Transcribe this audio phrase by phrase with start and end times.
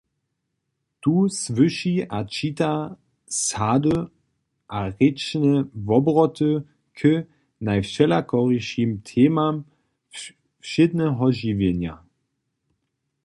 [1.01, 2.71] Tu słyši a čita
[3.45, 3.97] sady
[4.77, 5.53] a rěčne
[5.87, 6.51] wobroty
[6.97, 6.99] k
[7.65, 9.55] najwšelakorišim temam
[10.63, 11.93] wšědneho žiwjenja.